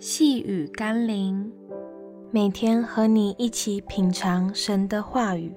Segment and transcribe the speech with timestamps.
[0.00, 1.50] 细雨甘霖，
[2.30, 5.52] 每天和你一起品尝神的话语。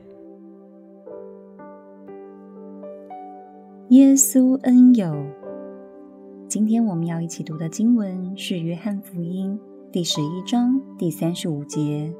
[3.89, 5.15] 耶稣恩友，
[6.47, 9.59] 今天我们要一起读的经文是《约翰福音》
[9.91, 12.12] 第十一章第三十五节。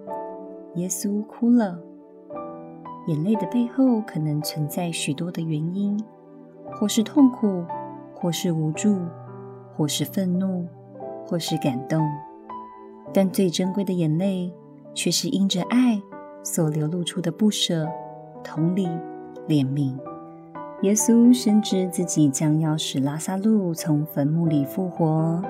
[0.76, 1.82] 耶稣哭了，
[3.08, 6.00] 眼泪的背后可能存在许多的原因，
[6.72, 7.66] 或是痛苦。
[8.14, 9.00] 或是无助，
[9.76, 10.68] 或是愤怒，
[11.32, 12.06] 或是感动，
[13.14, 14.54] 但最珍贵的眼泪，
[14.94, 16.02] 却是因着爱
[16.44, 17.88] 所流露出的不舍、
[18.44, 18.86] 同理、
[19.48, 19.98] 怜悯。
[20.82, 25.42] 耶稣深知自己将要使拉撒路从坟墓里复活，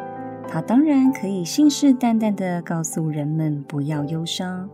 [0.48, 4.70] 他当然可以信誓旦旦地告诉人们不要忧伤，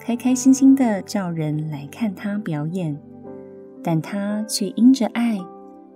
[0.00, 2.98] 开开心心地叫人来看他表演，
[3.80, 5.38] 但他却因着爱。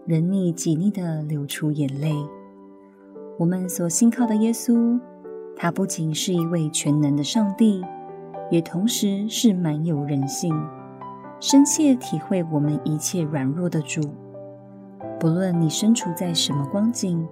[0.07, 2.15] 人溺己逆地流出眼泪。
[3.39, 5.01] 我们所信靠的耶稣，
[5.57, 7.83] 他不仅是一位全能的上帝，
[8.51, 10.55] 也同时是满有人性、
[11.41, 14.03] 深切体会我们一切软弱的主。
[15.19, 17.27] 不论你身处在什么光景，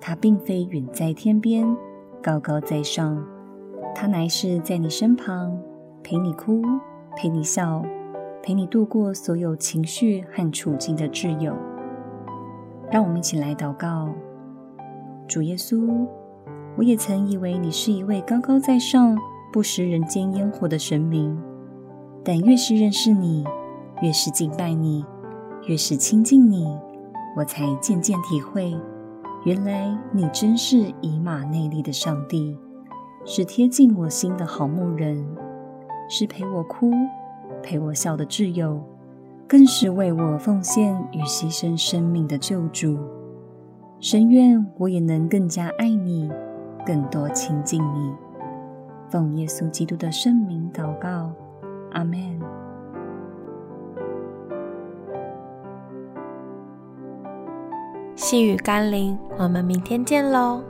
[0.00, 1.76] 他并非远在天边、
[2.22, 3.22] 高高在上，
[3.94, 5.60] 他乃是在你身旁，
[6.02, 6.62] 陪你哭，
[7.16, 7.84] 陪你笑，
[8.42, 11.54] 陪你度过所有情绪和处境的挚友。
[12.90, 14.08] 让我们一起来祷告，
[15.28, 16.06] 主耶稣，
[16.76, 19.18] 我也曾以为你是一位高高在上、
[19.52, 21.36] 不食人间烟火的神明，
[22.24, 23.44] 但越是认识你，
[24.02, 25.04] 越是敬拜你，
[25.66, 26.66] 越是亲近你，
[27.36, 28.76] 我才渐渐体会，
[29.44, 32.56] 原来你真是以马内利的上帝，
[33.24, 35.26] 是贴近我心的好牧人，
[36.08, 36.92] 是陪我哭、
[37.62, 38.80] 陪我笑的挚友。
[39.48, 42.98] 更是为我奉献与牺牲生命的救主，
[43.98, 46.30] 深愿我也能更加爱你，
[46.84, 48.14] 更多亲近你。
[49.10, 51.32] 奉耶稣基督的圣名祷告，
[51.92, 52.18] 阿门。
[58.14, 60.62] 细雨甘霖，我们明天见喽。